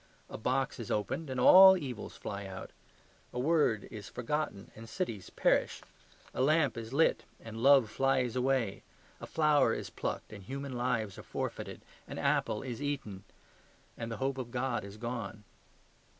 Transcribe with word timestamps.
A 0.31 0.37
box 0.39 0.79
is 0.79 0.89
opened, 0.89 1.29
and 1.29 1.39
all 1.39 1.77
evils 1.77 2.17
fly 2.17 2.47
out. 2.47 2.71
A 3.31 3.37
word 3.39 3.87
is 3.91 4.09
forgotten, 4.09 4.71
and 4.75 4.89
cities 4.89 5.29
perish. 5.29 5.83
A 6.33 6.41
lamp 6.41 6.75
is 6.75 6.91
lit, 6.91 7.23
and 7.39 7.61
love 7.61 7.87
flies 7.91 8.35
away. 8.35 8.81
A 9.19 9.27
flower 9.27 9.75
is 9.75 9.91
plucked, 9.91 10.33
and 10.33 10.41
human 10.43 10.73
lives 10.75 11.19
are 11.19 11.21
forfeited. 11.21 11.81
An 12.07 12.17
apple 12.17 12.63
is 12.63 12.81
eaten, 12.81 13.25
and 13.95 14.11
the 14.11 14.17
hope 14.17 14.39
of 14.39 14.49
God 14.49 14.83
is 14.83 14.97
gone. 14.97 15.43